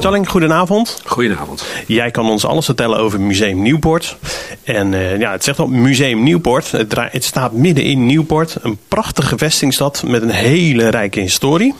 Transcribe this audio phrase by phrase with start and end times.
[0.00, 1.02] Talling, goedenavond.
[1.04, 1.64] Goedenavond.
[1.86, 4.16] Jij kan ons alles vertellen over Museum Nieuwpoort.
[4.64, 6.70] En uh, ja, het zegt al Museum Nieuwpoort.
[6.70, 8.56] Het, het, staat midden in Nieuwpoort.
[8.62, 11.74] Een prachtige vestingstad met een hele rijke historie.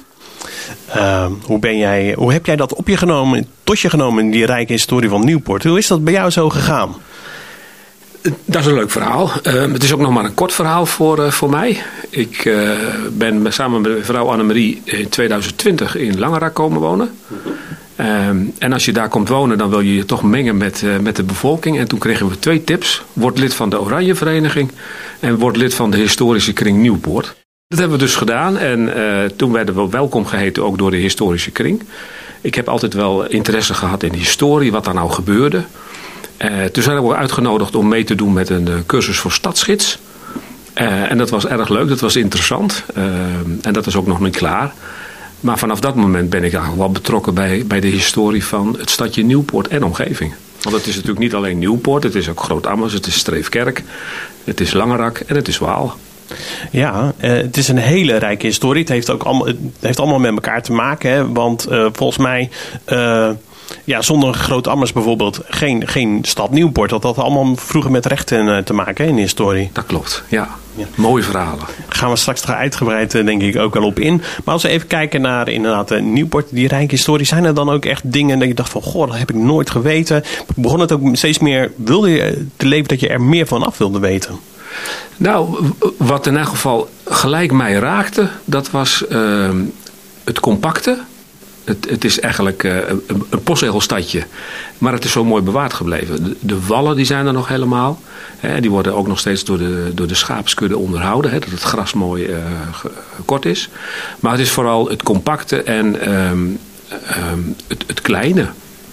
[0.96, 4.46] Uh, hoe, ben jij, hoe heb jij dat op je genomen, tot je genomen, die
[4.46, 5.64] rijke historie van Nieuwpoort?
[5.64, 6.94] Hoe is dat bij jou zo gegaan?
[8.44, 9.30] Dat is een leuk verhaal.
[9.42, 11.82] Uh, het is ook nog maar een kort verhaal voor, uh, voor mij.
[12.10, 12.70] Ik uh,
[13.12, 17.18] ben samen met mevrouw Annemarie in 2020 in Langerak komen wonen.
[18.00, 21.16] Um, en als je daar komt wonen, dan wil je je toch mengen met, met
[21.16, 21.78] de bevolking.
[21.78, 23.02] En toen kregen we twee tips.
[23.12, 24.70] Word lid van de Oranje Vereniging
[25.20, 27.34] en word lid van de historische kring Nieuwpoort.
[27.68, 28.92] Dat hebben we dus gedaan en
[29.36, 31.82] toen werden we welkom geheten ook door de historische kring.
[32.40, 35.64] Ik heb altijd wel interesse gehad in historie, wat daar nou gebeurde.
[36.72, 39.98] Toen zijn we uitgenodigd om mee te doen met een uh, cursus voor stadsgids.
[40.74, 42.84] Uh, en dat was erg leuk, dat was interessant.
[43.62, 44.72] en dat is ook nog niet klaar.
[45.40, 48.90] Maar vanaf dat moment ben ik eigenlijk wel betrokken bij, bij de historie van het
[48.90, 50.34] stadje Nieuwpoort en omgeving.
[50.62, 53.82] Want het is natuurlijk niet alleen Nieuwpoort, het is ook Groot-Ammers, het is Streefkerk,
[54.44, 55.96] het is Langerak en het is Waal.
[56.70, 58.80] Ja, het is een hele rijke historie.
[58.80, 61.10] Het heeft ook allemaal, het heeft allemaal met elkaar te maken.
[61.10, 61.32] Hè?
[61.32, 62.50] Want volgens mij
[63.84, 66.90] ja, zonder Groot Ammers bijvoorbeeld geen, geen stad Nieuwpoort.
[66.90, 69.70] Dat had allemaal vroeger met rechten eh, te maken in de historie.
[69.72, 70.48] Dat klopt, ja.
[70.74, 70.86] ja.
[70.94, 71.66] Mooie verhalen.
[71.88, 74.22] Gaan we straks uitgebreid eh, denk ik ook wel op in.
[74.44, 77.26] Maar als we even kijken naar inderdaad eh, Nieuwpoort, die rijke historie.
[77.26, 79.70] Zijn er dan ook echt dingen dat je dacht van, goh, dat heb ik nooit
[79.70, 80.22] geweten.
[80.54, 83.78] Begon het ook steeds meer, wilde je te leven dat je er meer van af
[83.78, 84.38] wilde weten?
[85.16, 89.50] Nou, wat in elk geval gelijk mij raakte, dat was uh,
[90.24, 90.98] het compacte
[91.68, 94.22] het, het is eigenlijk uh, een, een postzegelstadje.
[94.78, 96.36] Maar het is zo mooi bewaard gebleven.
[96.40, 98.00] De, wallen die zijn er nog helemaal.
[98.38, 101.30] Hè, die worden ook nog steeds door de, door de schaapskudde onderhouden.
[101.30, 102.36] Hè, dat het gras mooi uh,
[103.24, 103.68] kort is.
[104.20, 106.58] Maar het is vooral het compacte en um,
[107.32, 108.48] um, het, het kleine.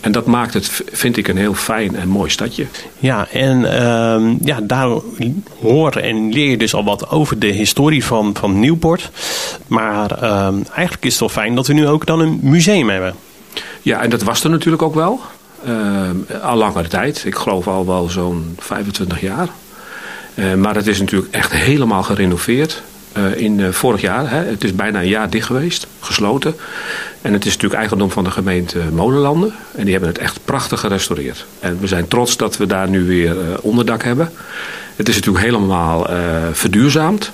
[0.06, 2.66] En dat maakt het, vind ik, een heel fijn en mooi stadje.
[3.00, 4.88] Ja, en uh, ja, daar
[5.62, 9.12] hoor en leer je dus al wat over de historie van, van Nieuwpoort.
[9.68, 13.16] Maar uh, eigenlijk is het wel fijn dat we nu ook dan een museum hebben.
[13.82, 15.20] Ja, en dat was er natuurlijk ook wel.
[15.68, 17.24] Uh, al langere tijd.
[17.26, 19.48] Ik geloof al wel zo'n 25 jaar.
[20.36, 22.84] Uh, maar het is natuurlijk echt helemaal gerenoveerd.
[23.18, 24.30] Uh, in uh, vorig jaar.
[24.30, 24.44] Hè.
[24.44, 26.56] Het is bijna een jaar dicht geweest, gesloten.
[27.22, 29.54] En het is natuurlijk eigendom van de gemeente Molenlanden.
[29.76, 31.46] En die hebben het echt prachtig gerestaureerd.
[31.60, 34.32] En we zijn trots dat we daar nu weer uh, onderdak hebben.
[34.96, 36.08] Het is natuurlijk helemaal
[36.52, 37.32] verduurzaamd.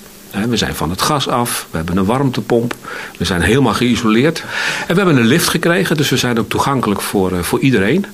[0.49, 2.75] We zijn van het gas af, we hebben een warmtepomp,
[3.17, 4.43] we zijn helemaal geïsoleerd.
[4.87, 8.05] En we hebben een lift gekregen, dus we zijn ook toegankelijk voor, voor iedereen.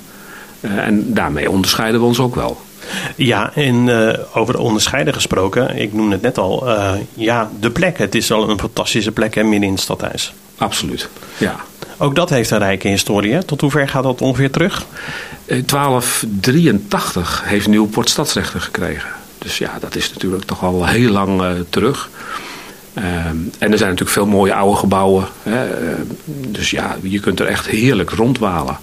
[0.61, 2.61] En daarmee onderscheiden we ons ook wel.
[3.15, 7.97] Ja, en uh, over onderscheiden gesproken, ik noemde het net al, uh, ja, de plek.
[7.97, 10.33] Het is al een fantastische plek hè, midden in het stadhuis.
[10.57, 11.55] Absoluut, ja.
[11.97, 13.33] Ook dat heeft een rijke historie.
[13.33, 13.43] Hè?
[13.43, 14.85] Tot hoever gaat dat ongeveer terug?
[15.45, 19.09] In 1283 heeft Nieuwpoort stadsrechten gekregen.
[19.37, 22.09] Dus ja, dat is natuurlijk toch al heel lang uh, terug.
[22.93, 25.27] Uh, en er zijn natuurlijk veel mooie oude gebouwen.
[25.43, 25.67] Hè?
[26.25, 28.77] dus ja, je kunt er echt heerlijk rondwalen.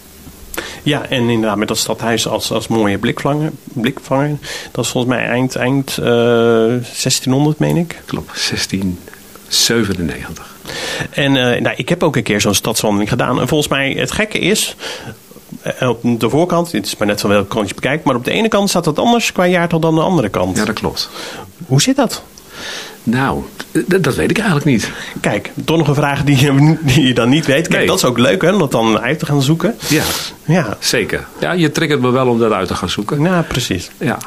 [0.85, 4.39] Ja, en inderdaad met dat stadhuis als, als mooie blikvanger, blikvanger.
[4.73, 8.03] Dat is volgens mij eind, eind uh, 1600, meen ik.
[8.05, 10.55] Klopt, 1697.
[11.11, 13.41] En uh, nou, ik heb ook een keer zo'n stadswandeling gedaan.
[13.41, 14.77] En volgens mij, het gekke is,
[15.81, 18.31] op de voorkant, het is maar net van welke kant je bekijkt, maar op de
[18.31, 20.57] ene kant staat het anders qua jaartal dan de andere kant.
[20.57, 21.11] Ja, dat klopt.
[21.67, 22.23] Hoe zit dat?
[23.05, 23.43] Nou,
[23.87, 24.91] dat weet ik eigenlijk niet.
[25.21, 27.69] Kijk, toch nog een vraag die je, die je dan niet weet.
[27.69, 27.87] Kijk, nee.
[27.87, 29.75] dat is ook leuk hè, om dat dan uit te gaan zoeken.
[29.89, 30.05] Ja,
[30.45, 31.27] ja, zeker.
[31.41, 33.23] Ja, je triggert me wel om dat uit te gaan zoeken.
[33.23, 33.91] Ja, precies.
[33.99, 34.19] Ja.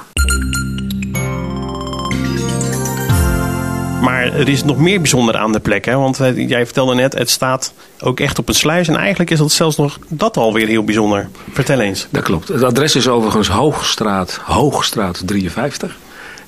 [4.01, 5.85] Maar er is nog meer bijzonder aan de plek.
[5.85, 5.95] Hè?
[5.95, 8.87] Want jij vertelde net, het staat ook echt op een sluis.
[8.87, 11.27] En eigenlijk is dat zelfs nog dat alweer heel bijzonder.
[11.51, 12.07] Vertel eens.
[12.09, 12.47] Dat klopt.
[12.47, 15.97] Het adres is overigens Hoogstraat, Hoogstraat 53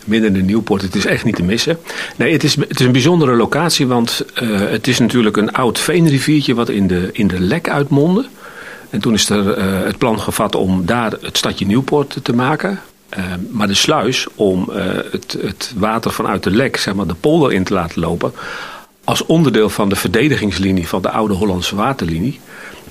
[0.05, 0.81] midden in Nieuwpoort.
[0.81, 1.79] Het is echt niet te missen.
[2.15, 5.79] Nee, het is, het is een bijzondere locatie, want uh, het is natuurlijk een oud
[5.79, 8.25] veenriviertje wat in de, in de lek uitmondde.
[8.89, 12.79] En toen is er uh, het plan gevat om daar het stadje Nieuwpoort te maken.
[13.17, 14.69] Uh, maar de sluis om
[15.11, 18.31] het, het water vanuit de lek, zeg maar de polder in te laten lopen...
[19.03, 22.39] als onderdeel van de verdedigingslinie van de oude Hollandse waterlinie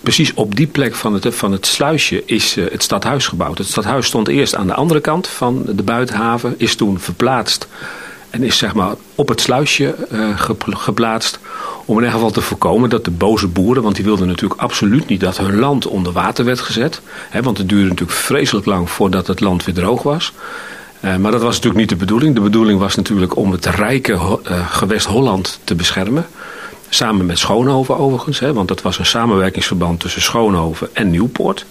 [0.00, 3.58] precies op die plek van het, van het sluisje is uh, het stadhuis gebouwd.
[3.58, 7.68] Het stadhuis stond eerst aan de andere kant van de buitenhaven, is toen verplaatst
[8.30, 11.38] en is zeg maar op het sluisje uh, geplaatst.
[11.84, 15.08] Om in ieder geval te voorkomen dat de boze boeren, want die wilden natuurlijk absoluut
[15.08, 17.00] niet dat hun land onder water werd gezet.
[17.28, 20.32] Hè, want het duurde natuurlijk vreselijk lang voordat het land weer droog was.
[21.00, 22.34] Uh, maar dat was natuurlijk niet de bedoeling.
[22.34, 24.38] De bedoeling was natuurlijk om het rijke
[24.70, 26.26] gewest Holland te beschermen.
[26.88, 31.66] Samen met Schoonhoven overigens, hè, want dat was een samenwerkingsverband tussen Schoonhoven en Nieuwpoort.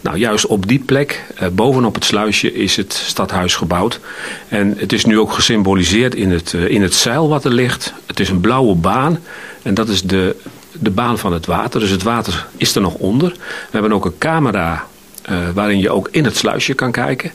[0.00, 4.00] Nou, juist op die plek, eh, bovenop het sluisje, is het stadhuis gebouwd.
[4.48, 7.92] En het is nu ook gesymboliseerd in het, eh, in het zeil wat er ligt.
[8.06, 9.18] Het is een blauwe baan
[9.62, 10.36] en dat is de,
[10.72, 11.80] de baan van het water.
[11.80, 13.30] Dus het water is er nog onder.
[13.30, 13.38] We
[13.70, 14.84] hebben ook een camera
[15.22, 17.32] eh, waarin je ook in het sluisje kan kijken.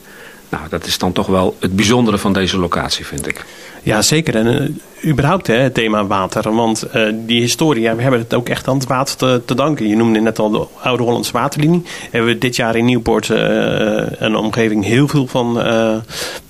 [0.49, 3.45] Nou, dat is dan toch wel het bijzondere van deze locatie, vind ik.
[3.83, 4.35] Ja, zeker.
[4.35, 4.47] En
[5.03, 6.53] uh, überhaupt hè, het thema water.
[6.53, 9.55] Want uh, die historie, ja, we hebben het ook echt aan het water te, te,
[9.55, 9.87] danken.
[9.87, 11.83] Je noemde net al de Oude Hollandse Waterlinie.
[12.11, 13.37] Hebben we dit jaar in Nieuwpoort uh,
[14.17, 15.53] een omgeving heel veel van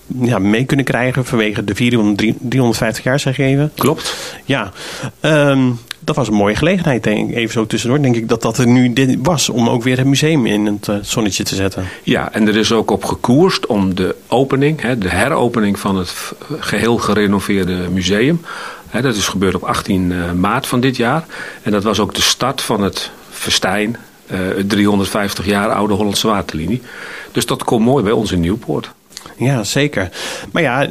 [0.07, 3.71] ja, mee kunnen krijgen vanwege de 400, 350 jaar, zeg je even.
[3.75, 4.15] Klopt.
[4.45, 4.71] Ja.
[5.21, 7.36] Um, dat was een mooie gelegenheid, denk ik.
[7.36, 9.50] Even zo tussendoor, denk ik dat dat er nu dit was.
[9.50, 11.86] Om ook weer het museum in het uh, zonnetje te zetten.
[12.04, 16.34] Ja, en er is ook op gekoerst om de opening, hè, de heropening van het
[16.60, 18.42] geheel gerenoveerde museum.
[18.88, 21.25] Hè, dat is gebeurd op 18 uh, maart van dit jaar.
[21.62, 23.98] En dat was ook de start van het festijn,
[24.31, 26.81] uh, het 350 jaar oude Hollandse waterlinie.
[27.31, 28.92] Dus dat komt mooi bij ons in Nieuwpoort.
[29.38, 30.10] Ja, zeker.
[30.52, 30.88] Maar ja,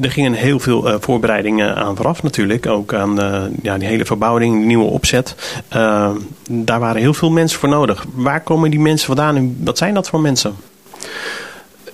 [0.00, 2.66] er gingen heel veel uh, voorbereidingen aan vooraf natuurlijk.
[2.66, 3.14] Ook aan
[3.62, 5.34] ja, die hele verbouwing, nieuwe opzet.
[6.48, 8.04] Daar waren heel veel mensen voor nodig.
[8.14, 10.54] Waar komen die mensen vandaan en wat zijn dat voor mensen?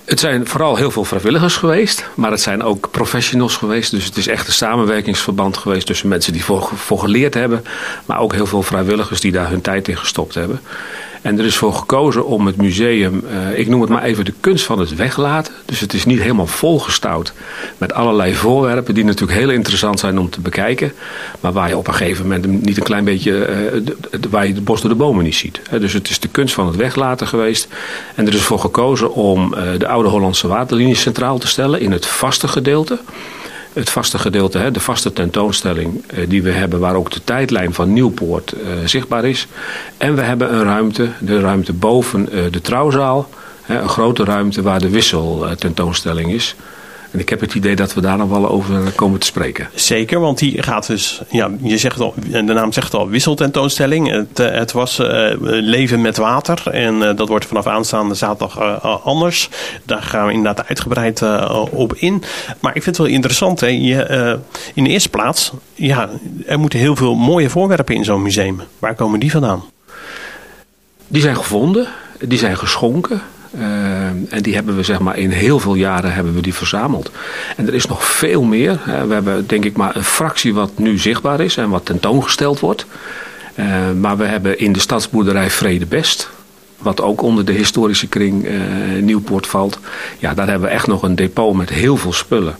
[0.08, 3.90] Het zijn vooral heel veel vrijwilligers geweest, maar het zijn ook professionals geweest.
[3.90, 7.64] Dus het is echt een samenwerkingsverband geweest tussen mensen die voor, voor geleerd hebben,
[8.06, 10.60] maar ook heel veel vrijwilligers die daar hun tijd in gestopt hebben.
[11.22, 14.32] En er is voor gekozen om het museum, uh, ik noem het maar even de
[14.40, 15.54] kunst van het weglaten.
[15.64, 17.32] Dus het is niet helemaal volgestouwd
[17.78, 20.92] met allerlei voorwerpen die natuurlijk heel interessant zijn om te bekijken.
[21.40, 23.32] Maar waar je op een gegeven moment niet een klein beetje,
[23.84, 25.60] de, waar je de bos door de bomen niet ziet.
[25.70, 27.68] Dus het is de kunst van het weglaten geweest.
[28.14, 31.92] En er is voor gekozen om uh, de oude Hollandse waterlinie centraal te stellen in
[31.92, 32.98] het vaste gedeelte
[33.78, 38.54] het vaste gedeelte, de vaste tentoonstelling die we hebben, waar ook de tijdlijn van Nieuwpoort
[38.84, 39.46] zichtbaar is.
[39.96, 43.28] En we hebben een ruimte, de ruimte boven de trouwzaal,
[43.66, 46.54] een grote ruimte waar de wisseltentoonstelling is.
[47.10, 49.68] En ik heb het idee dat we daar nog wel over komen te spreken.
[49.74, 54.10] Zeker, want die gaat dus, ja, je zegt al, de naam zegt al, wisseltentoonstelling.
[54.10, 59.06] Het, het was uh, leven met water en uh, dat wordt vanaf aanstaande zaterdag uh,
[59.06, 59.48] anders.
[59.84, 61.22] Daar gaan we inderdaad uitgebreid
[61.70, 62.22] op in.
[62.60, 63.66] Maar ik vind het wel interessant, hè.
[63.66, 64.38] Je,
[64.74, 66.08] in de eerste plaats, ja,
[66.46, 68.60] er moeten heel veel mooie voorwerpen in zo'n museum.
[68.78, 69.64] Waar komen die vandaan?
[71.08, 71.86] Die zijn gevonden,
[72.20, 73.22] die zijn geschonken.
[73.54, 73.62] Uh,
[74.28, 77.10] en die hebben we zeg maar in heel veel jaren hebben we die verzameld.
[77.56, 78.80] En er is nog veel meer.
[78.84, 82.86] We hebben denk ik maar een fractie wat nu zichtbaar is en wat tentoongesteld wordt.
[83.54, 83.66] Uh,
[84.00, 86.30] maar we hebben in de stadsboerderij Vredebest,
[86.78, 88.48] wat ook onder de historische kring
[89.00, 89.78] Nieuwpoort valt.
[90.18, 92.56] Ja, daar hebben we echt nog een depot met heel veel spullen.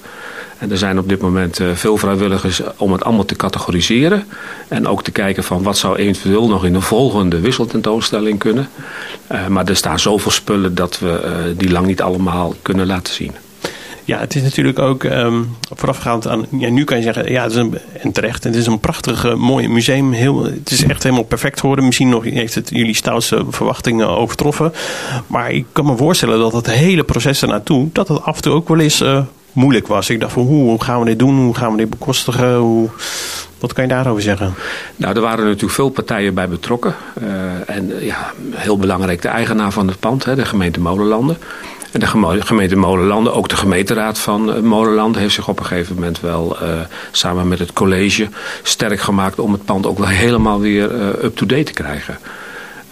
[0.58, 4.24] En er zijn op dit moment veel vrijwilligers om het allemaal te categoriseren.
[4.68, 8.68] En ook te kijken van wat zou eventueel nog in de volgende wisseltentoonstelling kunnen.
[9.32, 13.14] Uh, maar er staan zoveel spullen dat we uh, die lang niet allemaal kunnen laten
[13.14, 13.32] zien.
[14.04, 16.46] Ja, het is natuurlijk ook um, voorafgaand aan.
[16.50, 18.44] Ja, nu kan je zeggen, ja, het is een, en terecht.
[18.44, 20.12] Het is een prachtig, uh, mooi museum.
[20.12, 21.84] Heel, het is echt helemaal perfect geworden.
[21.84, 24.72] Misschien nog heeft het jullie stoutste verwachtingen overtroffen.
[25.26, 28.52] Maar ik kan me voorstellen dat het hele proces ernaartoe, dat het af en toe
[28.52, 29.02] ook wel eens
[29.52, 30.10] moeilijk was.
[30.10, 31.36] Ik dacht van hoe, gaan we dit doen?
[31.36, 32.56] Hoe gaan we dit bekostigen?
[32.56, 32.88] Hoe,
[33.58, 34.54] wat kan je daarover zeggen?
[34.96, 36.94] Nou, er waren natuurlijk veel partijen bij betrokken.
[37.22, 41.36] Uh, en ja, heel belangrijk de eigenaar van het pand, hè, de gemeente Molenlanden.
[41.92, 42.06] En de
[42.40, 45.20] gemeente Molenlanden, ook de gemeenteraad van uh, Molenlanden...
[45.20, 46.56] heeft zich op een gegeven moment wel
[47.10, 48.28] samen met het college
[48.62, 49.38] sterk gemaakt...
[49.38, 50.84] om het pand ook wel helemaal weer
[51.24, 52.18] up-to-date te krijgen.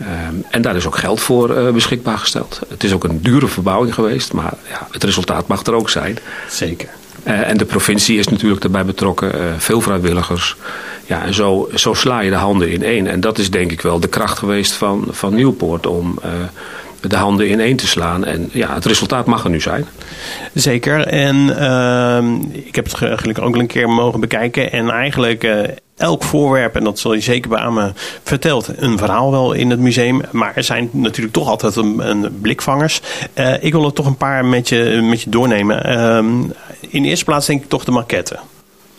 [0.01, 2.61] Um, en daar is ook geld voor uh, beschikbaar gesteld.
[2.69, 6.19] Het is ook een dure verbouwing geweest, maar ja, het resultaat mag er ook zijn.
[6.49, 6.89] Zeker.
[7.25, 10.57] Uh, en de provincie is natuurlijk daarbij betrokken, uh, veel vrijwilligers.
[11.07, 13.07] Ja, en zo, zo sla je de handen in één.
[13.07, 16.19] En dat is denk ik wel de kracht geweest van, van Nieuwpoort om
[17.09, 18.25] de handen in één te slaan.
[18.25, 19.87] En ja, het resultaat mag er nu zijn.
[20.55, 21.07] Zeker.
[21.07, 24.73] En uh, ik heb het eigenlijk ook een keer mogen bekijken.
[24.73, 25.61] En eigenlijk uh,
[25.97, 30.21] elk voorwerp, en dat zal je zeker beamen, vertelt een verhaal wel in het museum.
[30.31, 33.01] Maar er zijn natuurlijk toch altijd een, blikvangers.
[33.35, 35.91] Uh, ik wil er toch een paar met je, met je doornemen.
[35.91, 36.19] Uh,
[36.89, 38.39] in de eerste plaats denk ik toch de maquette.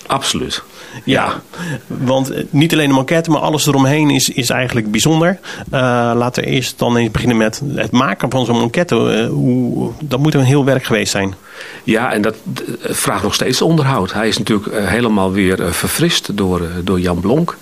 [0.08, 0.64] Absoluut.
[1.04, 1.42] Ja,
[1.88, 5.40] want niet alleen de maquette, maar alles eromheen is, is eigenlijk bijzonder.
[5.66, 5.80] Uh,
[6.16, 8.96] laten we eerst dan eens beginnen met het maken van zo'n maquette.
[8.96, 11.36] Uh, hoe, dat moet een heel werk geweest zijn.
[11.84, 12.36] Ja, en dat
[12.82, 14.14] vraagt nog steeds onderhoud.
[14.14, 17.58] Hij is natuurlijk helemaal weer verfrist door, door Jan Blonk.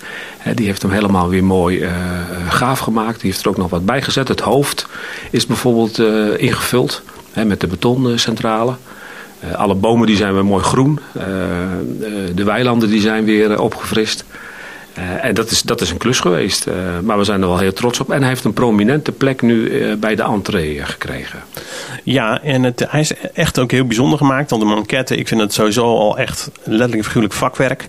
[0.54, 1.88] die heeft hem helemaal weer mooi
[2.48, 3.20] gaaf gemaakt.
[3.20, 4.28] Die heeft er ook nog wat bij gezet.
[4.28, 4.86] Het hoofd
[5.30, 5.98] is bijvoorbeeld
[6.38, 8.74] ingevuld met de betoncentrale.
[9.44, 10.98] Uh, alle bomen die zijn weer mooi groen.
[11.16, 11.22] Uh,
[12.34, 14.24] de weilanden die zijn weer opgefrist.
[14.98, 16.66] Uh, en dat is, dat is een klus geweest.
[16.66, 18.10] Uh, maar we zijn er wel heel trots op.
[18.10, 21.42] En hij heeft een prominente plek nu uh, bij de entree gekregen.
[22.04, 24.50] Ja, en het, hij is echt ook heel bijzonder gemaakt.
[24.50, 27.88] Want de manquette, ik vind het sowieso al echt letterlijk figuurlijk vakwerk.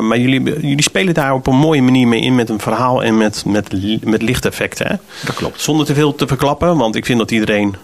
[0.00, 3.16] maar jullie, jullie spelen daar op een mooie manier mee in met een verhaal en
[3.16, 3.72] met, met,
[4.04, 4.86] met lichteffecten.
[4.86, 4.94] Hè?
[5.24, 5.60] Dat klopt.
[5.60, 7.76] Zonder te veel te verklappen, want ik vind dat iedereen,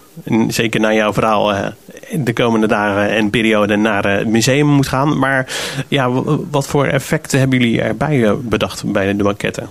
[0.49, 1.73] zeker naar jouw verhaal,
[2.13, 5.19] de komende dagen en periode naar het museum moet gaan.
[5.19, 5.47] Maar
[5.89, 6.11] ja,
[6.51, 9.69] wat voor effecten hebben jullie erbij bedacht bij de banketten?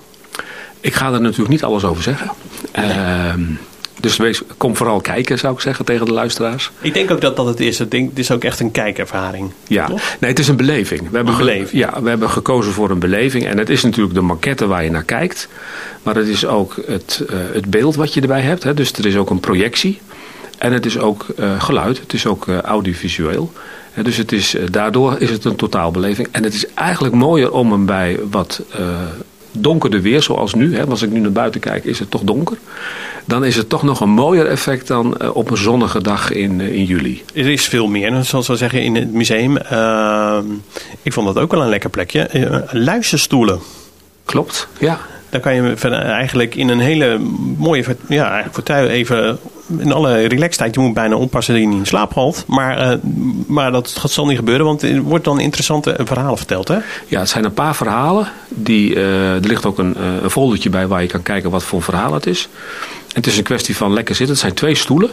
[0.79, 2.31] Ik ga er natuurlijk niet alles over zeggen.
[2.71, 3.41] Ehm,
[3.99, 6.71] dus wees, kom vooral kijken, zou ik zeggen, tegen de luisteraars.
[6.81, 7.79] Ik denk ook dat dat het is.
[7.79, 9.51] Ik denk, het is ook echt een kijkervaring.
[9.67, 9.87] Ja,
[10.19, 11.09] nee, het is een beleving.
[11.09, 11.71] We hebben, beleving.
[11.71, 13.45] Ja, we hebben gekozen voor een beleving.
[13.45, 15.47] En het is natuurlijk de maquette waar je naar kijkt.
[16.03, 18.63] Maar het is ook het, uh, het beeld wat je erbij hebt.
[18.63, 18.73] Hè.
[18.73, 19.99] Dus er is ook een projectie.
[20.65, 21.99] En het is ook uh, geluid.
[21.99, 23.51] Het is ook uh, audiovisueel.
[24.01, 26.27] dus het is, daardoor is het een totaalbeleving.
[26.31, 28.61] En het is eigenlijk mooier om hem bij wat
[29.51, 30.75] donkerder weer, zoals nu.
[30.75, 32.57] Hè, als ik nu naar buiten kijk, is het toch donker.
[33.25, 36.59] Dan is het toch nog een mooier effect dan uh, op een zonnige dag in,
[36.59, 37.23] uh, in juli.
[37.33, 39.57] Er is veel meer, zoals we zeggen, in het museum.
[39.71, 40.37] Uh,
[41.01, 42.63] ik vond dat ook wel een lekker plekje.
[42.71, 43.59] luisterstoelen.
[44.25, 44.99] Klopt, ja.
[45.41, 47.19] Dan kan je eigenlijk in een hele
[47.57, 49.39] mooie ja, fortuin even
[49.77, 50.75] in alle relaxedheid.
[50.75, 52.43] Je moet bijna oppassen dat je niet in slaap valt.
[52.47, 52.97] Maar, uh,
[53.47, 56.67] maar dat, dat zal niet gebeuren, want er wordt dan interessante verhalen verteld.
[56.67, 56.77] Hè?
[57.07, 58.27] Ja, het zijn een paar verhalen.
[58.49, 59.95] Die, uh, er ligt ook een,
[60.29, 62.49] foldertje bij waar je kan kijken wat voor verhaal het is.
[63.07, 64.33] En het is een kwestie van lekker zitten.
[64.33, 65.09] Het zijn twee stoelen.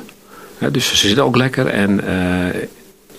[0.72, 1.66] dus ze zitten ook lekker.
[1.66, 2.00] En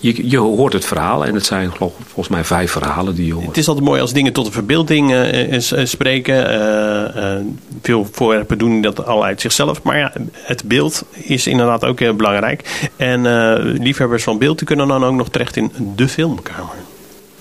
[0.04, 3.46] je, je hoort het verhaal en het zijn volgens mij vijf verhalen die je hoort.
[3.46, 6.54] Het is altijd mooi als dingen tot de verbeelding uh, spreken.
[7.16, 7.46] Uh,
[7.82, 9.82] veel voorwerpen doen dat al uit zichzelf.
[9.82, 12.88] Maar ja, het beeld is inderdaad ook heel belangrijk.
[12.96, 13.22] En
[13.82, 16.76] liefhebbers van beeld die kunnen dan ook nog terecht in de filmkamer.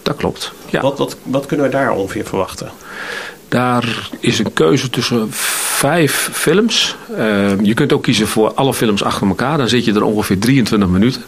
[0.02, 0.54] Dat klopt.
[0.70, 0.82] Ja.
[0.82, 2.72] Wat, wat, wat kunnen we daar ongeveer verwachten?
[3.48, 5.30] Daar is een keuze tussen
[5.84, 6.96] vijf films.
[7.18, 9.58] Uh, je kunt ook kiezen voor alle films achter elkaar.
[9.58, 11.22] Dan zit je er ongeveer 23 minuten.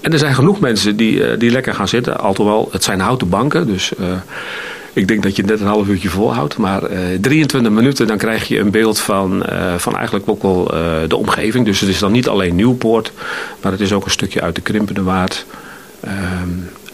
[0.00, 2.18] En er zijn genoeg mensen die, uh, die lekker gaan zitten.
[2.18, 3.66] Alhoewel, het zijn houten banken.
[3.66, 4.06] Dus uh,
[4.92, 6.56] ik denk dat je net een half uurtje volhoudt.
[6.56, 6.82] Maar
[7.20, 9.44] 23 minuten, dan krijg je een beeld van,
[9.76, 10.64] van eigenlijk ook wel
[11.08, 11.64] de omgeving.
[11.64, 13.12] Dus het is dan niet alleen Nieuwpoort.
[13.60, 15.46] Maar het is ook een stukje uit de Krimpende Waard.
[16.00, 16.48] Ehm,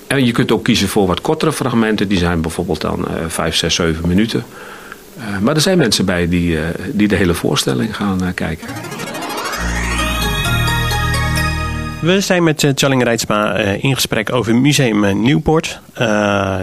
[0.07, 2.09] en je kunt ook kiezen voor wat kortere fragmenten.
[2.09, 4.45] Die zijn bijvoorbeeld dan uh, 5, 6, 7 minuten.
[5.21, 6.63] Uh, maar er zijn mensen bij die, uh,
[6.93, 8.69] die de hele voorstelling gaan uh, kijken.
[12.01, 15.81] We zijn met uh, Challing Rijtsma in gesprek over Museum Nieuwpoort.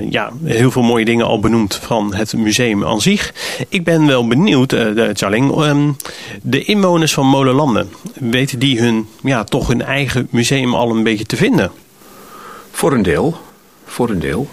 [0.09, 3.33] ja, heel veel mooie dingen al benoemd van het museum aan zich.
[3.69, 4.75] Ik ben wel benieuwd,
[5.13, 5.95] Challing, um,
[6.41, 11.25] de inwoners van Molenlanden, weten die hun, ja, toch hun eigen museum al een beetje
[11.25, 11.71] te vinden?
[12.71, 13.37] Voor een deel.
[13.85, 14.47] Voor een deel.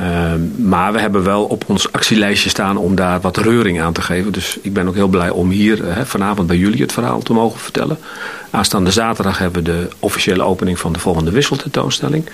[0.00, 4.02] Uh, maar we hebben wel op ons actielijstje staan om daar wat reuring aan te
[4.02, 4.32] geven.
[4.32, 7.60] Dus ik ben ook heel blij om hier vanavond bij jullie het verhaal te mogen
[7.60, 7.98] vertellen.
[8.50, 12.24] Aanstaande zaterdag hebben we de officiële opening van de volgende wisseltentoonstelling.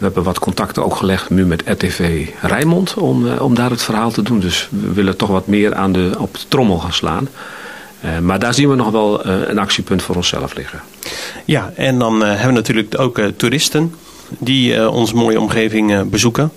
[0.00, 3.82] We hebben wat contacten ook gelegd nu met RTV Rijnmond om, uh, om daar het
[3.82, 4.40] verhaal te doen.
[4.40, 7.28] Dus we willen toch wat meer aan de, op de trommel gaan slaan.
[8.04, 10.80] Uh, maar daar zien we nog wel uh, een actiepunt voor onszelf liggen.
[11.44, 13.94] Ja, en dan hebben we natuurlijk ook toeristen
[14.38, 16.52] die uh, onze mooie omgeving uh, bezoeken.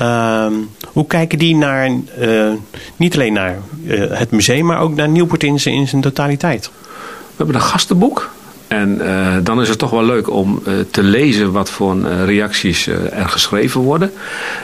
[0.00, 0.46] Uh,
[0.86, 1.90] hoe kijken die naar,
[2.20, 2.52] uh,
[2.96, 3.58] niet alleen naar
[4.08, 6.70] het museum, maar ook naar Nieuwpoort in zijn, in zijn totaliteit?
[7.26, 8.30] We hebben een gastenboek.
[8.68, 9.00] En
[9.44, 14.12] dan is het toch wel leuk om te lezen wat voor reacties er geschreven worden.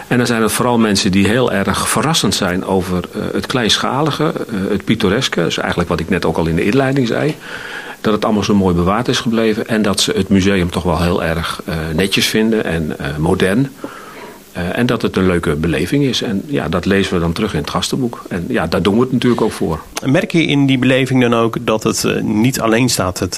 [0.07, 4.33] En dan zijn het vooral mensen die heel erg verrassend zijn over het kleinschalige,
[4.69, 5.43] het pittoreske.
[5.43, 7.35] Dus eigenlijk wat ik net ook al in de inleiding zei
[8.08, 9.66] dat het allemaal zo mooi bewaard is gebleven.
[9.66, 13.70] En dat ze het museum toch wel heel erg uh, netjes vinden en uh, modern.
[14.56, 16.22] Uh, en dat het een leuke beleving is.
[16.22, 18.24] En ja, dat lezen we dan terug in het gastenboek.
[18.28, 19.80] En ja, daar doen we het natuurlijk ook voor.
[20.04, 23.36] Merk je in die beleving dan ook dat het niet alleen staat, het,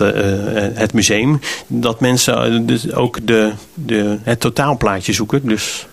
[0.75, 1.41] het museum.
[1.67, 5.41] Dat mensen dus ook de, de, het totaalplaatje zoeken.
[5.45, 5.87] Dus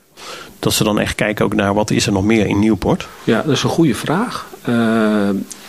[0.59, 3.07] dat ze dan echt kijken ook naar wat is er nog meer in Nieuwpoort?
[3.23, 4.45] Ja, dat is een goede vraag.
[4.69, 4.75] Uh,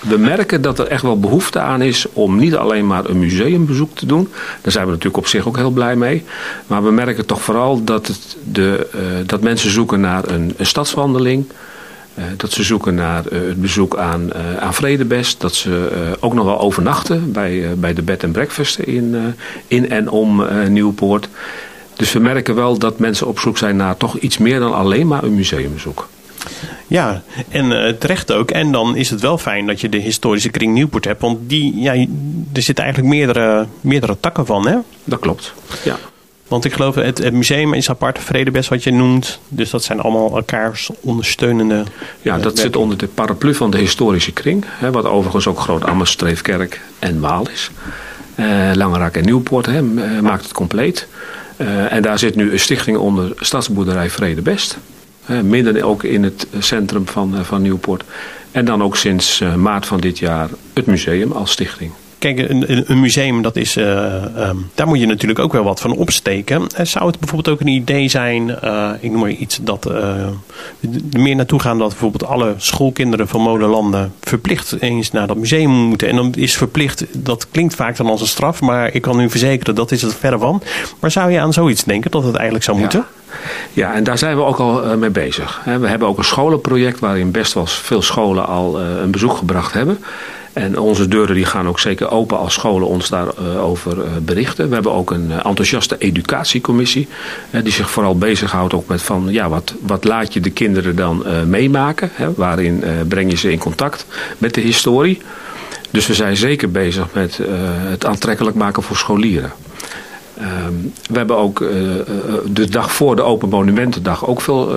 [0.01, 3.97] we merken dat er echt wel behoefte aan is om niet alleen maar een museumbezoek
[3.97, 4.29] te doen.
[4.63, 6.25] Daar zijn we natuurlijk op zich ook heel blij mee.
[6.67, 10.67] Maar we merken toch vooral dat, het de, uh, dat mensen zoeken naar een, een
[10.67, 11.45] stadswandeling.
[12.19, 15.41] Uh, dat ze zoeken naar het bezoek aan, aan Vredebest.
[15.41, 15.89] Dat ze
[16.21, 19.35] ook nog wel overnachten bij, bij de bed and breakfast in,
[19.67, 21.29] in en om Nieuwpoort.
[21.99, 25.07] Dus we merken wel dat mensen op zoek zijn naar toch iets meer dan alleen
[25.07, 26.09] maar een museumbezoek.
[26.87, 28.51] Ja, en uh, terecht ook.
[28.51, 31.21] En dan is het wel fijn dat je de historische kring Nieuwpoort hebt.
[31.21, 31.93] Want die, ja,
[32.53, 34.77] er zitten eigenlijk meerdere, meerdere takken van, hè?
[35.05, 35.97] Dat klopt, ja.
[36.49, 39.41] Want ik geloof, het, het museum is apart, Vredebest wat je noemt.
[39.49, 41.85] Dus dat zijn allemaal elkaars ondersteunende...
[42.23, 44.65] Ja, dat zit onder de paraplu van de historische kring.
[44.69, 47.71] Hè, wat overigens ook Groot Ammers, Streefkerk en Waal is.
[48.37, 49.83] Uh, Langerak en Nieuwpoort hè,
[50.23, 51.09] maakt het compleet.
[51.61, 54.79] Uh, en daar zit nu een stichting onder Stadsboerderij Vredebest.
[55.31, 58.05] Uh, midden ook in het centrum van, van Nieuwpoort.
[58.51, 61.93] En dan ook sinds maart van dit jaar het museum als stichting.
[62.19, 65.81] Kijk, een, een, museum, dat is, uh, um, daar moet je natuurlijk ook wel wat
[65.81, 66.67] van opsteken.
[66.75, 70.29] En zou het bijvoorbeeld ook een idee zijn, uh, ik noem maar iets, dat er
[71.11, 76.09] meer naartoe gaan dat bijvoorbeeld alle schoolkinderen van modelanden verplicht eens naar dat museum moeten.
[76.09, 79.31] En dan is verplicht, dat klinkt vaak dan als een straf, maar ik kan u
[79.31, 80.63] verzekeren dat is het verre van.
[81.01, 83.05] Maar zou je aan zoiets denken dat het eigenlijk zou moeten?
[83.73, 85.61] Ja, en daar zijn we ook al mee bezig.
[85.65, 89.99] We hebben ook een scholenproject waarin best wel veel scholen al een bezoek gebracht hebben.
[90.59, 94.69] En onze deuren die gaan ook zeker open als scholen ons daarover uh, berichten.
[94.69, 97.09] We hebben ook een uh, enthousiaste educatiecommissie.
[97.51, 101.25] Die zich vooral bezighoudt ook met van ja, wat, wat laat je de kinderen dan
[101.47, 102.11] meemaken.
[102.37, 104.07] Waarin breng je ze in contact
[104.39, 105.23] met de historie.
[105.91, 107.41] Dus we zijn zeker bezig met
[107.89, 109.53] het aantrekkelijk maken voor scholieren.
[110.39, 110.73] Ehm,
[111.11, 111.59] we hebben ook
[112.45, 114.75] de dag voor de Open Monumentendag ook veel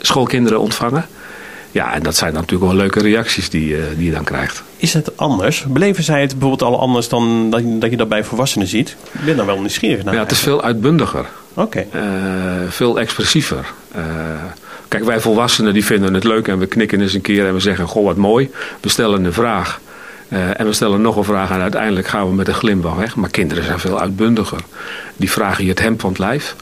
[0.00, 1.06] schoolkinderen ontvangen.
[1.74, 4.62] Ja, en dat zijn natuurlijk wel leuke reacties die, uh, die je dan krijgt.
[4.76, 5.64] Is het anders?
[5.64, 8.96] Beleven zij het bijvoorbeeld al anders dan dat, je dat bij volwassenen ziet?
[9.12, 10.14] Ik ben dan wel nieuwsgierig naar.
[10.14, 11.26] Ja, het is veel uitbundiger.
[11.54, 11.86] Oké.
[11.90, 12.02] Okay.
[12.02, 13.66] Uh, veel expressiever.
[13.96, 14.02] Uh,
[14.88, 17.60] kijk, wij volwassenen die vinden het leuk en we knikken eens een keer en we
[17.60, 18.50] zeggen, goh wat mooi.
[18.80, 19.80] We stellen een vraag.
[20.28, 23.16] en we stellen nog een vraag en uiteindelijk gaan we met een glimlach weg.
[23.16, 24.60] Maar kinderen zijn veel uitbundiger.
[25.16, 26.56] Die vragen je het hemd van het lijf.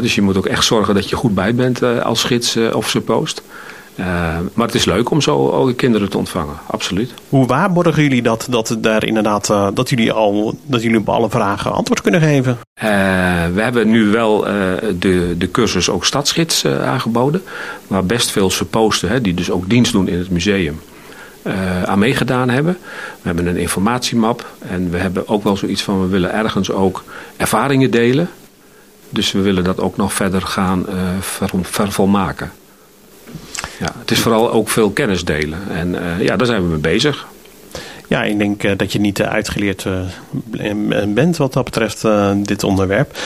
[0.00, 3.42] dus je moet ook echt zorgen dat je goed bij bent als gids of suppost.
[3.96, 4.06] Uh,
[4.54, 7.14] maar het is leuk om zo ook kinderen te ontvangen, absoluut.
[7.28, 11.30] Hoe waarborgen jullie dat, dat, daar inderdaad, uh, dat, jullie al, dat jullie op alle
[11.30, 12.52] vragen antwoord kunnen geven?
[12.52, 12.84] Uh,
[13.54, 14.40] we hebben nu wel
[14.98, 17.42] de, de cursus ook stadsgids aangeboden.
[17.86, 20.80] Waar best veel supposten, hè, die dus ook dienst doen in het museum,
[21.84, 22.78] aan meegedaan hebben.
[23.22, 27.04] We hebben een informatiemap en we hebben ook wel zoiets van we willen ergens ook
[27.36, 28.30] ervaringen delen.
[29.08, 30.86] Dus we willen dat ook nog verder gaan
[31.20, 32.52] ver, vervolmaken.
[33.78, 35.58] Ja, het is vooral ook veel kennis delen.
[35.70, 37.26] En uh, ja, daar zijn we mee bezig.
[38.08, 39.86] Ja, ik denk uh, dat je niet uh, uitgeleerd
[41.06, 42.04] bent wat dat betreft
[42.36, 43.18] dit onderwerp.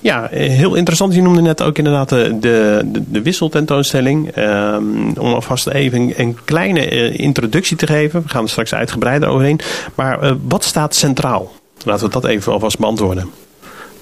[0.00, 1.14] ja, heel interessant.
[1.14, 4.30] Je noemde net ook inderdaad de, de, de wisseltentoonstelling.
[4.30, 8.22] Ehm, om alvast even een kleine introductie te geven.
[8.22, 9.60] We gaan er straks uitgebreider overheen.
[9.94, 11.52] Maar wat staat centraal?
[11.84, 13.30] Laten we dat even alvast beantwoorden.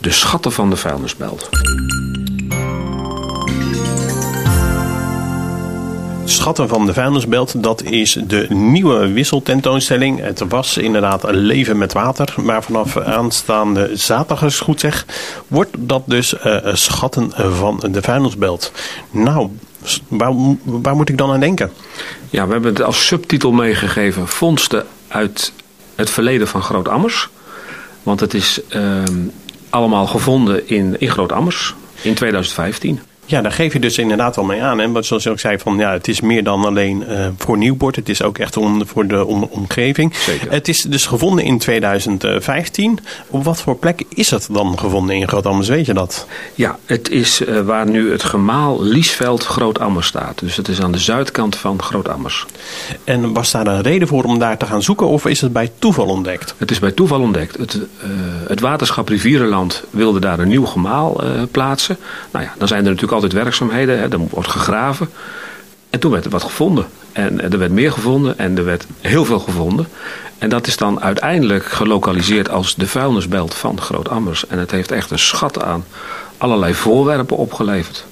[0.00, 1.50] De schatten van de vuilnisbelt.
[6.44, 10.20] Schatten van de vuilnisbelt, dat is de nieuwe wisseltentoonstelling.
[10.20, 15.06] Het was inderdaad een leven met water, maar vanaf aanstaande zaterdag, als goed zeg,
[15.46, 18.72] wordt dat dus uh, Schatten van de vuilnisbelt.
[19.10, 19.48] Nou,
[20.08, 20.32] waar,
[20.64, 21.72] waar moet ik dan aan denken?
[22.30, 25.52] Ja, we hebben het als subtitel meegegeven, vondsten uit
[25.94, 27.28] het verleden van Groot Ammers.
[28.02, 29.02] Want het is uh,
[29.70, 33.00] allemaal gevonden in, in Groot Ammers in 2015.
[33.26, 34.78] Ja, daar geef je dus inderdaad al mee aan.
[34.78, 34.90] Hè?
[34.90, 37.96] Want zoals ik zei, van, ja, het is meer dan alleen uh, voor Nieuwpoort.
[37.96, 40.16] Het is ook echt om, voor de om, omgeving.
[40.16, 40.50] Zeker.
[40.50, 42.98] Het is dus gevonden in 2015.
[43.26, 45.68] Op wat voor plek is het dan gevonden in Groot-Ammers?
[45.68, 46.26] Weet je dat?
[46.54, 50.38] Ja, het is uh, waar nu het gemaal Liesveld Groot-Ammers staat.
[50.38, 52.46] Dus het is aan de zuidkant van Groot-Ammers.
[53.04, 55.06] En was daar een reden voor om daar te gaan zoeken?
[55.06, 56.54] Of is het bij toeval ontdekt?
[56.58, 57.56] Het is bij toeval ontdekt.
[57.56, 57.82] Het, uh,
[58.48, 61.96] het waterschap Rivierenland wilde daar een nieuw gemaal plaatsen.
[62.30, 63.98] Nou ja, dan zijn er natuurlijk altijd werkzaamheden.
[63.98, 65.08] Hè, er wordt gegraven.
[65.90, 66.86] En toen werd er wat gevonden.
[67.12, 69.88] En er werd meer gevonden en er werd heel veel gevonden.
[70.38, 74.46] En dat is dan uiteindelijk gelokaliseerd als de vuilnisbelt van Groot Ammers.
[74.46, 75.84] En het heeft echt een schat aan
[76.38, 78.06] allerlei voorwerpen opgeleverd.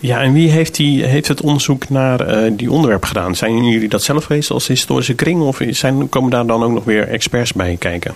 [0.00, 3.34] Ja, en wie heeft, die, heeft het onderzoek naar uh, die onderwerp gedaan?
[3.34, 5.40] Zijn jullie dat zelf geweest als historische kring?
[5.40, 8.12] Of zijn, komen daar dan ook nog weer experts bij kijken?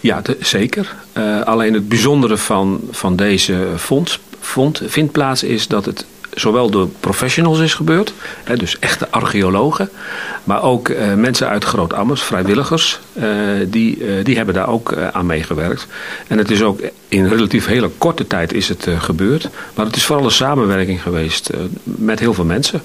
[0.00, 0.94] Ja, de, zeker.
[1.12, 6.04] Uh, alleen het bijzondere van, van deze fonds vond, vindt plaats is dat het
[6.34, 8.12] zowel door professionals is gebeurd,
[8.44, 9.90] hè, dus echte archeologen,
[10.44, 13.24] maar ook uh, mensen uit Groot-Ammers, vrijwilligers, uh,
[13.66, 15.86] die, uh, die hebben daar ook aan meegewerkt.
[16.26, 20.04] En het is ook in relatief hele korte tijd is het gebeurd, maar het is
[20.04, 21.50] vooral een samenwerking geweest
[21.82, 22.82] met heel veel mensen.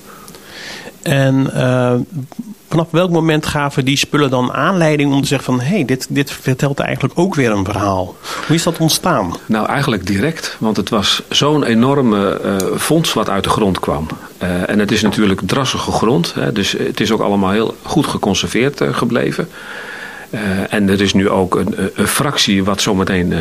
[1.03, 1.51] En
[2.69, 5.65] vanaf welk moment gaven die spullen dan aanleiding om te zeggen van...
[5.65, 8.15] hé, hey, dit, dit vertelt eigenlijk ook weer een verhaal.
[8.47, 9.35] Hoe is dat ontstaan?
[9.45, 10.55] Nou, eigenlijk direct.
[10.59, 14.07] Want het was zo'n enorme uh, fonds wat uit de grond kwam.
[14.43, 16.33] Uh, en het is natuurlijk drassige grond.
[16.33, 18.81] Hè, dus het is ook allemaal heel goed geconserveerd
[20.31, 20.69] gebleven.
[20.69, 23.33] en er is nu ook een, een fractie wat zometeen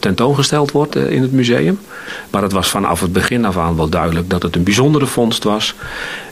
[0.00, 1.78] tentoongesteld wordt in het museum.
[2.30, 5.44] Maar het was vanaf het begin af aan wel duidelijk dat het een bijzondere vondst
[5.44, 5.74] was.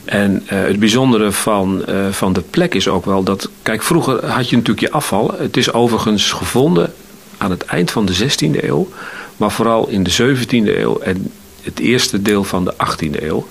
[0.05, 3.51] En het bijzondere van, van de plek is ook wel dat...
[3.63, 5.35] Kijk, vroeger had je natuurlijk je afval.
[5.39, 6.93] Het is overigens gevonden
[7.39, 8.89] aan het eind van de 16e eeuw.
[9.37, 11.33] Maar vooral in de 17e eeuw en
[11.63, 13.49] het eerste deel van de 18e eeuw.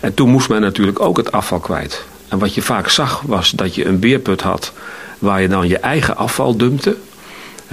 [0.00, 2.04] En toen moest men natuurlijk ook het afval kwijt.
[2.28, 4.72] En wat je vaak zag was dat je een beerput had
[5.18, 6.96] waar je dan je eigen afval dumpte.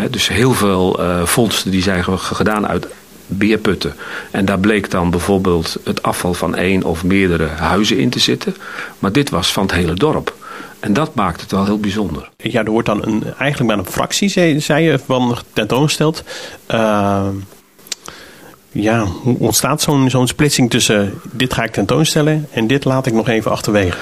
[0.10, 2.88] dus heel veel uh, vondsten die zijn gedaan uit
[3.28, 3.96] beerputten.
[4.32, 8.56] En daar bleek dan bijvoorbeeld het afval van één of meerdere huizen in te zitten.
[9.00, 10.36] Maar dit was van het hele dorp.
[10.80, 12.30] En dat maakt het wel heel bijzonder.
[12.38, 14.30] Ja, er wordt dan een, eigenlijk maar een fractie,
[14.60, 16.24] zei, je, van tentoongesteld.
[16.72, 17.28] Uh,
[18.72, 23.14] ja, hoe ontstaat zo'n zo'n splitsing tussen dit ga ik tentoonstellen en dit laat ik
[23.14, 23.98] nog even achterwege?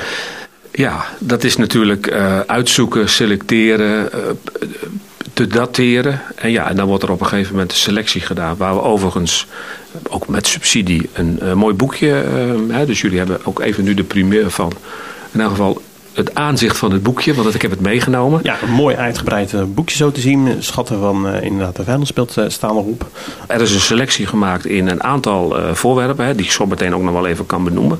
[0.75, 4.19] Ja, dat is natuurlijk uh, uitzoeken, selecteren, uh,
[5.33, 6.21] te dateren.
[6.35, 8.57] En ja, en dan wordt er op een gegeven moment een selectie gedaan.
[8.57, 9.47] Waar we overigens
[10.09, 12.07] ook met subsidie een uh, mooi boekje.
[12.69, 14.71] Hè, dus jullie hebben ook even nu de primeur van.
[15.31, 15.81] In elk geval
[16.13, 18.39] het aanzicht van het boekje, want ik heb het meegenomen.
[18.43, 20.63] Ja, een mooi uitgebreid eh, boekje zo te zien.
[20.63, 23.07] Schatten van uh, inderdaad de Vijandspeld uh, staan erop.
[23.47, 26.95] Er is een selectie gemaakt in een aantal uh, voorwerpen, hè, die ik zo meteen
[26.95, 27.99] ook nog wel even kan benoemen.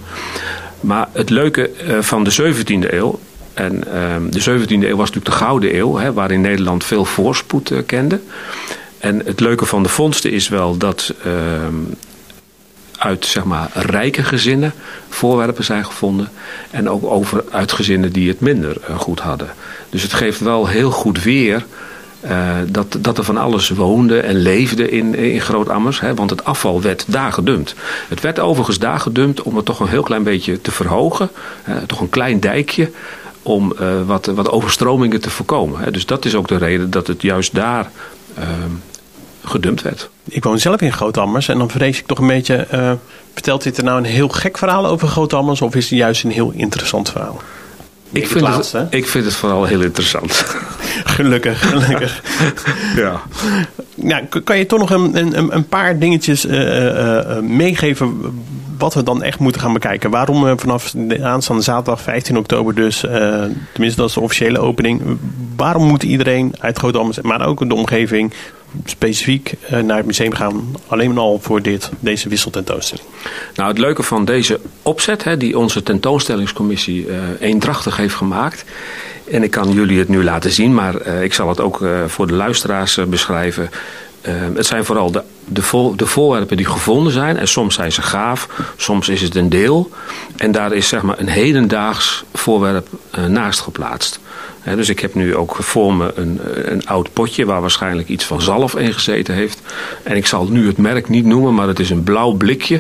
[0.84, 3.20] Maar het leuke van de 17e eeuw,
[3.54, 7.72] en ehm, de 17e eeuw was natuurlijk de Gouden Eeuw, hè, waarin Nederland veel voorspoed
[7.86, 8.20] kende.
[8.98, 11.76] En het leuke van de vondsten is wel dat ehm,
[12.98, 14.74] uit zeg maar, rijke gezinnen
[15.10, 16.30] voorwerpen zijn gevonden.
[16.72, 19.54] En ook over uit gezinnen die het minder eh, goed hadden.
[19.90, 21.66] Dus het geeft wel heel goed weer
[22.26, 26.02] uh, dat, dat er van alles woonde en leefde in, in Groot-Ammers.
[26.16, 27.76] Want het afval werd daar gedumpt.
[28.10, 31.30] Het werd overigens daar gedumpt om het toch een heel klein beetje te verhogen.
[31.70, 32.92] Uh, toch een klein dijkje
[33.44, 35.80] om uh, wat, wat overstromingen te voorkomen.
[35.80, 35.92] Hè.
[35.92, 37.92] Dus dat is ook de reden dat het juist daar
[38.36, 38.72] ehm,
[39.44, 40.10] gedumpt werd.
[40.24, 42.68] Ik woon zelf in Grootammers en dan vrees ik toch een beetje...
[42.74, 42.92] Uh,
[43.34, 45.62] vertelt dit er nou een heel gek verhaal over Grootammers...
[45.62, 47.42] of is het juist een heel interessant verhaal?
[48.14, 50.32] Ik vind, het, ik vind het vooral heel interessant.
[51.16, 52.22] gelukkig, gelukkig.
[52.96, 53.22] ja.
[54.44, 58.22] Kan je toch nog een, een, een paar dingetjes uh, uh, meegeven
[58.78, 60.10] wat we dan echt moeten gaan bekijken?
[60.10, 63.00] Waarom we vanaf de aanstaande zaterdag 15 oktober dus,
[63.72, 65.02] tenminste dat is de officiële opening,
[65.56, 68.34] waarom moet iedereen uit Groot maar ook de omgeving,
[68.86, 73.08] specifiek naar het museum gaan, alleen al voor dit, deze wisseltentoonstelling?
[73.56, 78.66] Nou, het leuke van deze opzet, hè, die onze tentoonstellingscommissie uh, eendrachtig heeft gemaakt.
[79.32, 82.28] En ik kan jullie het nu laten zien, maar uh, ik zal het ook voor
[82.28, 83.70] de luisteraars beschrijven.
[84.54, 87.38] het zijn vooral de, de, de, voorwerpen die gevonden zijn.
[87.38, 89.90] En soms zijn ze gaaf, soms is het een deel.
[90.38, 92.88] En daar is zeg maar een hedendaags voorwerp
[93.28, 94.20] naast geplaatst
[94.64, 96.40] dus ik heb nu ook voor me een,
[96.72, 99.62] een oud potje waar waarschijnlijk iets van zalf in gezeten heeft.
[100.04, 102.80] En ik zal nu het merk niet noemen, maar het is een blauw blikje.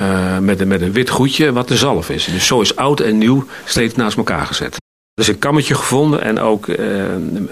[0.00, 2.24] Uh, met, een, met een wit goedje wat de zalf is.
[2.24, 4.76] Dus zo is oud en nieuw steeds naast elkaar gezet.
[5.18, 7.04] Er is een kammetje gevonden en ook uh,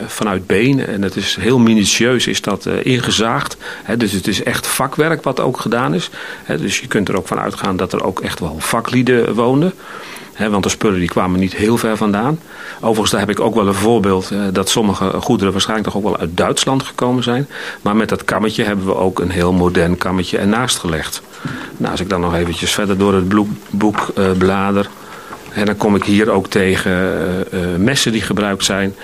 [0.06, 0.86] vanuit been.
[0.86, 3.56] En het is heel minutieus is dat uh, ingezaagd.
[3.96, 6.10] Dus het is echt vakwerk wat ook gedaan is.
[6.58, 9.72] Dus je kunt er ook van uitgaan dat er ook echt wel vaklieden woonden
[10.38, 12.38] want de spullen die kwamen niet heel ver vandaan.
[12.80, 16.08] Overigens daar heb ik ook wel een voorbeeld eh, dat sommige goederen waarschijnlijk toch ook
[16.08, 17.48] wel uit Duitsland gekomen zijn.
[17.82, 21.22] Maar met dat kammetje hebben we ook een heel modern kammetje ernaast gelegd.
[21.76, 23.28] Nou, als ik dan nog eventjes verder door het
[23.70, 24.88] boek blader.
[25.56, 26.92] En dan kom ik hier ook tegen
[27.52, 28.94] uh, messen die gebruikt zijn.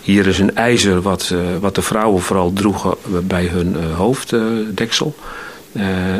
[0.00, 5.14] Hier is een ijzer wat, wat de vrouwen vooral droegen bij hun hoofddeksel.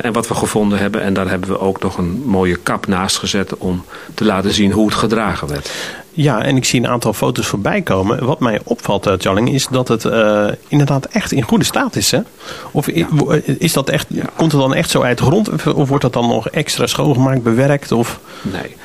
[0.02, 1.02] En wat we gevonden hebben.
[1.02, 4.72] En daar hebben we ook nog een mooie kap naast gezet om te laten zien
[4.72, 5.70] hoe het gedragen werd.
[6.14, 8.24] Ja, en ik zie een aantal foto's voorbij komen.
[8.24, 12.10] Wat mij opvalt, uh, Jalling, is dat het uh, inderdaad echt in goede staat is.
[12.10, 12.20] Hè?
[12.70, 12.88] Of
[13.58, 14.24] is dat echt, ja.
[14.36, 15.66] komt het dan echt zo uit de grond?
[15.74, 17.92] Of wordt dat dan nog extra schoongemaakt, bewerkt?
[17.92, 18.20] Of?
[18.42, 18.76] Nee.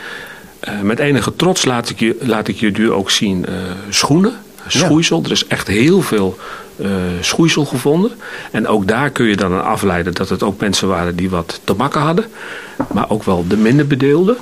[0.83, 3.45] Met enige trots laat ik je, laat ik je nu ook zien
[3.89, 4.33] schoenen
[4.67, 5.23] schoeisel.
[5.23, 6.37] Er is echt heel veel
[6.75, 6.89] uh,
[7.21, 8.11] schoeisel gevonden.
[8.51, 11.59] En ook daar kun je dan aan afleiden dat het ook mensen waren die wat
[11.63, 12.25] te makken hadden.
[12.93, 14.37] Maar ook wel de minder bedeelden.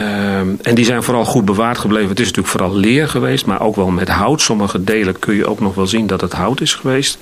[0.00, 2.08] Uh, en die zijn vooral goed bewaard gebleven.
[2.08, 4.40] Het is natuurlijk vooral leer geweest, maar ook wel met hout.
[4.40, 7.18] Sommige delen kun je ook nog wel zien dat het hout is geweest.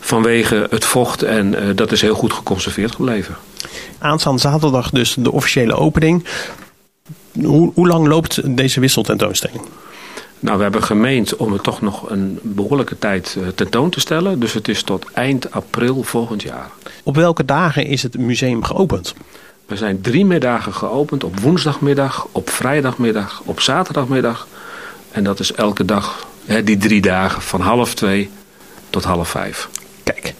[0.00, 3.36] Vanwege het vocht en uh, dat is heel goed geconserveerd gebleven.
[3.98, 6.24] Aanstaande zaterdag dus de officiële opening.
[7.40, 9.62] Hoe, hoe lang loopt deze wisseltentoonstelling?
[10.38, 14.40] Nou, we hebben gemeend om het toch nog een behoorlijke tijd eh, tentoon te stellen.
[14.40, 16.70] Dus het is tot eind april volgend jaar.
[17.02, 19.14] Op welke dagen is het museum geopend?
[19.66, 21.24] We zijn drie middagen geopend.
[21.24, 24.46] Op woensdagmiddag, op vrijdagmiddag, op zaterdagmiddag.
[25.10, 28.30] En dat is elke dag Hè, die drie dagen van half twee
[28.90, 29.68] tot half vijf.
[30.02, 30.34] Kijk,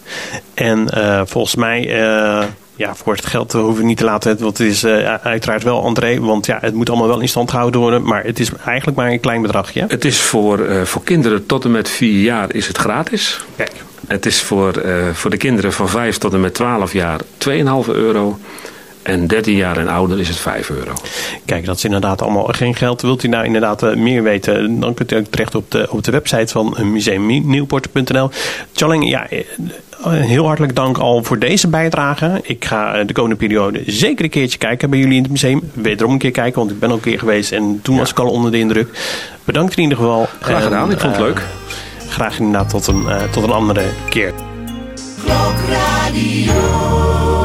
[0.53, 2.43] en uh, volgens mij, uh,
[2.75, 5.83] ja, voor het geld hoeven we niet te laten, want het is uh, uiteraard wel
[5.83, 8.97] André, want ja, het moet allemaal wel in stand gehouden worden, maar het is eigenlijk
[8.97, 9.85] maar een klein bedragje.
[9.87, 13.45] Het is voor, voor kinderen tot en met vier jaar is het gratis.
[13.55, 13.71] Kijk.
[14.07, 14.83] Het is voor,
[15.13, 17.55] voor de kinderen van 5 tot en met 12 jaar 2,5
[17.87, 18.39] euro.
[19.03, 20.93] En 13 jaar en ouder is het 5 euro.
[21.45, 23.01] Kijk, dat is inderdaad allemaal geen geld.
[23.01, 26.11] Wilt u nou inderdaad meer weten, dan kunt u ook terecht op de, op de
[26.11, 28.29] website van museumnieuwpoort.nl.
[28.71, 29.27] Tjalling, ja,
[30.09, 32.39] heel hartelijk dank al voor deze bijdrage.
[32.43, 35.71] Ik ga de komende periode zeker een keertje kijken bij jullie in het museum.
[35.73, 38.19] Wederom een keer kijken, want ik ben al een keer geweest en toen was ik
[38.19, 38.89] al onder de indruk.
[39.43, 40.27] Bedankt in ieder geval.
[40.41, 41.41] Graag gedaan, ik vond het leuk.
[42.07, 44.33] Graag inderdaad tot een, uh, tot een andere keer.
[45.23, 47.42] Klokradio.